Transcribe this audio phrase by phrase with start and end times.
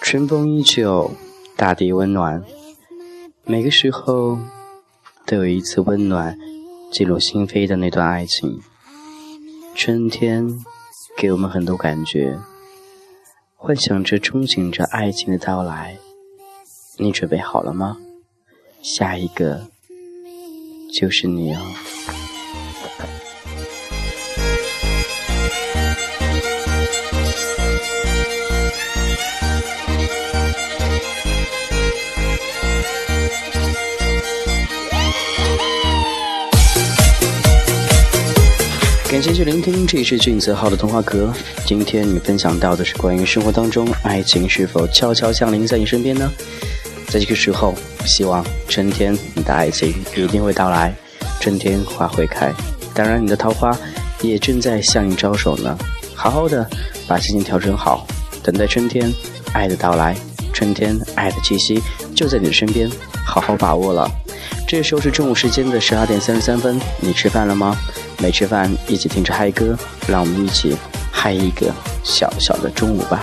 [0.00, 1.10] 春风依旧，
[1.54, 2.42] 大地温暖。
[3.44, 4.38] 每个时候
[5.26, 6.38] 都有一次温暖
[6.90, 8.60] 进入心扉的那段爱情。
[9.74, 10.64] 春天
[11.16, 12.38] 给我们很多感觉，
[13.56, 15.98] 幻想着、憧憬着爱情的到来。
[16.96, 17.98] 你准备好了吗？
[18.82, 19.68] 下一个
[20.92, 21.60] 就是你哦。
[39.10, 41.32] 感谢去聆听，这里是俊泽号的童话阁。
[41.64, 46.30] 今天你分享到的是关于生活当中，爱情是否悄悄降临在你身边呢？
[47.08, 47.72] 在这个时候，
[48.04, 50.94] 希望春天你的爱情一定会到来，
[51.40, 52.52] 春天花会开。
[52.92, 53.74] 当然，你的桃花
[54.20, 55.78] 也正在向你招手呢。
[56.14, 56.68] 好好的
[57.06, 58.06] 把心情调整好，
[58.42, 59.10] 等待春天
[59.54, 60.14] 爱的到来。
[60.52, 61.80] 春天爱的气息
[62.14, 62.90] 就在你的身边，
[63.24, 64.06] 好好把握了。
[64.68, 67.74] 这时候是中午时间的十二点三十三分，你吃饭了吗？
[68.18, 69.74] 没吃饭，一起听着嗨歌，
[70.06, 70.76] 让我们一起
[71.10, 71.72] 嗨一个
[72.04, 73.22] 小小的中午吧。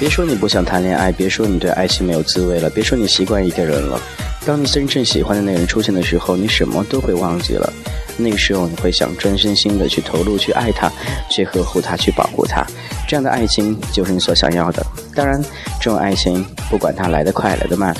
[0.00, 4.00] 别说你不想谈恋爱，别说你对爱情没有滋味了，别说你习惯一个人了。
[4.46, 7.70] 当你真正喜欢的那个人出现的时候，你什么都会忘记了。
[8.16, 10.90] 那个时候，你会想专身心的去投入，去爱他，
[11.30, 12.64] 去呵护他，去保护他。
[13.06, 14.84] 这样的爱情就是你所想要的。
[15.14, 15.42] 当然，
[15.80, 17.94] 这种爱情不管它来得快来得慢，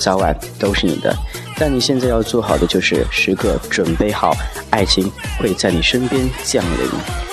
[0.00, 1.14] 早晚都是你的。
[1.56, 4.32] 但你现在要做好的就是时刻准备好，
[4.70, 7.27] 爱情会在你身边降临。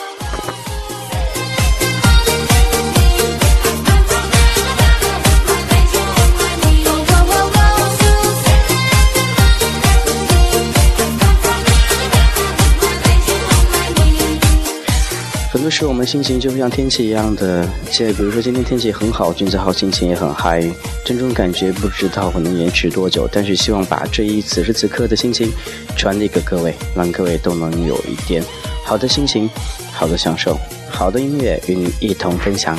[15.65, 20.63] 有时我们心情就像天气一样的，现在比如说今天天气很好，君子浩心情也很嗨，
[21.03, 25.51] 这种感觉不知道会能延迟多久，但是希望把这一此时此刻的心情
[25.97, 28.43] 传递给各位，让各位都能有一点
[28.83, 29.49] 好的心情、
[29.91, 30.55] 好的享受、
[30.87, 32.77] 好的音乐与你一同分享。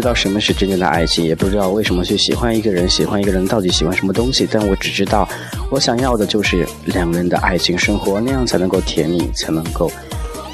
[0.00, 4.48] 知道什么是真正的爱情，也不知道为什么去喜欢一个人，喜欢一个人到底喜欢什么东西。
[4.48, 5.28] 但我只知道，
[5.72, 9.90] 我想要的就是两个人的爱情生活，那样才能够甜蜜，才能够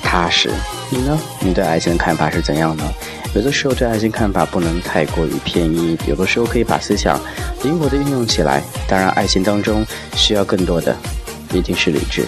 [0.03, 0.51] 踏实。
[0.89, 1.21] 你呢？
[1.41, 2.85] 你对爱情的看法是怎样的？
[3.35, 7.21] 有的时候对爱情看法不能太过于偏一，有的时候可以把思想
[7.63, 8.63] 灵活的运用起来。
[8.89, 9.85] 当然，爱情当中
[10.17, 10.97] 需要更多的
[11.53, 12.25] 一定是理智。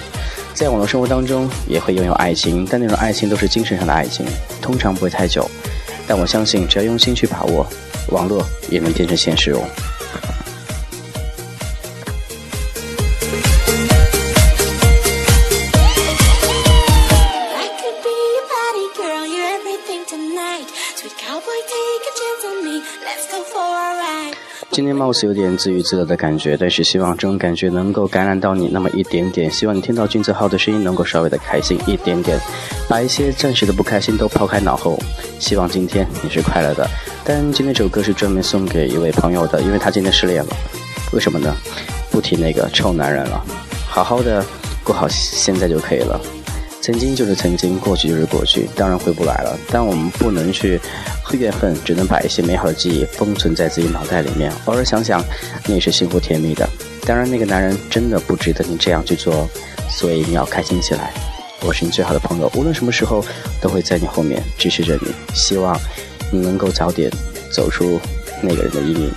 [0.52, 4.26] 在网络生活当中也会拥有爱情，但那种爱情都是精神上的爱情，
[4.60, 5.48] 通常不会太久。
[6.06, 7.66] 但我相信，只要用心去把握，
[8.08, 9.60] 网络也能变成现实哦。
[24.76, 29.50] 今天貌似有点自娱自乐的感觉，但是希望这种感觉能够感染到你那么一点点。
[29.50, 32.38] 希望你听到君子浩的声音能够稍微的开心一点点，
[32.86, 34.98] 把一些暂时的不开心都抛开脑后。
[35.38, 36.86] 希望今天你是快乐的。
[37.24, 40.54] 但今天这首歌是专门送给一位朋友的，因为他今天失恋了。
[41.10, 41.56] 为什么呢？
[42.10, 43.42] 不提那个臭男人了，
[43.88, 44.44] 好好的
[44.84, 46.20] 过好现在就可以了。
[46.86, 49.58] 曾经就是曾经，过去就是过去，当然回不来了。
[49.72, 50.80] 但我们不能去
[51.32, 55.20] 怨恨，只能把一些美好的记忆封存在自己脑袋里面，偶尔想想，
[55.66, 56.68] 那也是幸福甜蜜的。
[57.04, 59.48] 当然，那个男人真的不值得你这样去做，
[59.90, 61.12] 所以你要开心起来。
[61.62, 63.20] 我是你最好的朋友，无论什么时候
[63.60, 65.12] 都会在你后面支持着你。
[65.34, 65.76] 希望
[66.30, 67.10] 你能够早点
[67.50, 68.00] 走出
[68.40, 69.10] 那个人的阴影，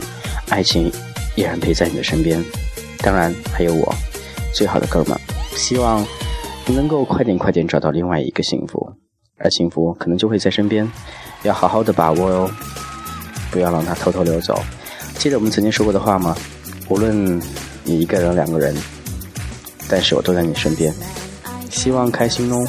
[0.49, 0.91] 爱情
[1.35, 2.43] 依然陪在你的身边。
[2.97, 3.93] 当然，还有我
[4.55, 5.15] 最好的哥们，
[5.55, 6.03] 希望。
[6.69, 8.93] 你能够快点快点找到另外一个幸福，
[9.39, 10.87] 而幸福可能就会在身边，
[11.41, 12.51] 要好好的把握哦，
[13.49, 14.61] 不要让它偷偷溜走。
[15.15, 16.37] 记得我们曾经说过的话吗？
[16.87, 17.41] 无论
[17.83, 18.75] 你一个人两个人，
[19.89, 20.93] 但是我都在你身边，
[21.71, 22.63] 希望开心哦。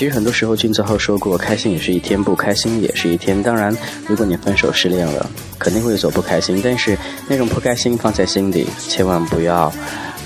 [0.00, 3.42] 其实很多时候，俊泽浩说过，开心也是一天，不开心也是一天。
[3.42, 3.70] 当然，
[4.06, 6.96] 如果你分手失恋了，肯定会有所不开心，但是
[7.28, 9.70] 那种不开心放在心底，千万不要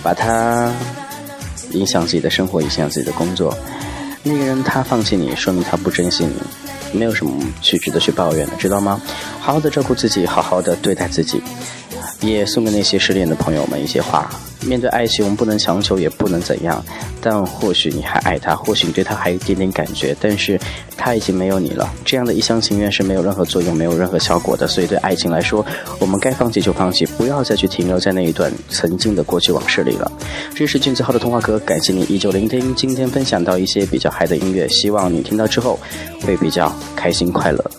[0.00, 0.72] 把它
[1.72, 3.52] 影响自己的生活，影响自己的工作。
[4.22, 9.02] 那个人他放弃你，说明他不珍惜你，没有什么去值得去抱怨的，知道吗？
[9.40, 11.42] 好好的照顾自己，好好的对待自己。
[12.20, 14.30] 也送给那些失恋的朋友们一些话：
[14.66, 16.84] 面对爱情，我们不能强求，也不能怎样。
[17.20, 20.60] 但或许你还爱他，或许你对他还有一点点感觉，但是
[20.96, 21.90] 他已经没有你了。
[22.04, 24.66] 这样的一厢情愿是没有任何作用、没有任何效果的。
[24.66, 25.64] 所以对爱情来说，
[25.98, 30.10] 我们该放弃就放弃，不要再去停留在那一段曾经的过去往事里了。
[30.54, 32.74] 这是俊子浩的童话歌，感谢你依旧聆听。
[32.74, 35.78] 今天分享到一些比较嗨的音乐，希望你听到之后
[36.22, 37.70] 会比较开心快乐。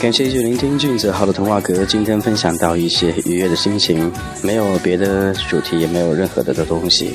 [0.00, 1.84] 感谢继续聆听俊子浩的童话阁。
[1.84, 4.12] 今天分享到一些愉悦的心情，
[4.42, 7.12] 没有别的主题，也没有任何的的东西，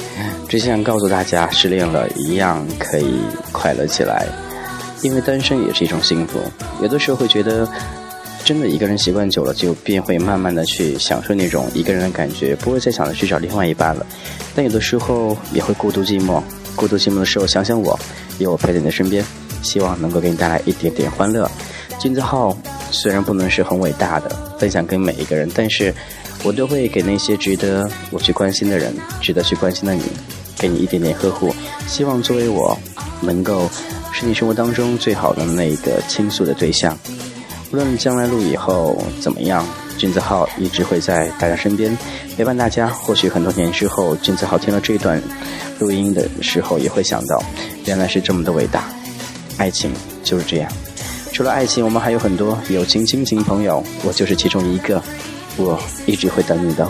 [0.49, 3.21] 只想告诉大家，失恋了一样可以
[3.53, 4.27] 快乐起来，
[5.01, 6.41] 因为单身也是一种幸福。
[6.81, 7.65] 有的时候会觉得，
[8.43, 14.05] 真的一个人习惯久了，就便会慢慢的去享受那种一个人的感觉，不会再想着去找另外一半了。
[14.53, 16.43] 但有的时候也会孤独寂寞，
[16.75, 17.97] 孤独寂寞的时候想想我，
[18.39, 19.23] 有我陪在你的身边，
[19.61, 21.49] 希望能够给你带来一点点欢乐。
[21.99, 22.57] 金子浩
[22.93, 25.93] 虽然不能是很伟大的分享给每一个人，但是
[26.43, 30.03] 我都会给那些值得我去关心的人，值得去关心的你，
[30.57, 31.53] 给你一点点呵护。
[31.87, 32.77] 希望作为我，
[33.21, 33.69] 能够
[34.13, 36.97] 是你生活当中最好的那个倾诉的对象。
[37.71, 39.65] 无论将来路以后怎么样，
[39.97, 41.97] 君子浩一直会在大家身边
[42.37, 42.87] 陪伴大家。
[42.87, 45.19] 或许很多年之后，君子浩听了这段
[45.79, 47.43] 录音的时候，也会想到，
[47.85, 48.83] 原来是这么的伟大。
[49.57, 49.91] 爱情
[50.23, 50.71] 就是这样。
[51.33, 55.01] 除了爱情，我们还有很多友情、亲情、朋友，我就是其中一个，
[55.57, 56.87] 我一直会等你的。